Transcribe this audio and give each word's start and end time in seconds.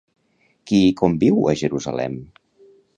Qui 0.71 0.79
hi 0.87 0.97
conviu 1.03 1.39
a 1.53 1.57
Jerusalem? 1.65 2.21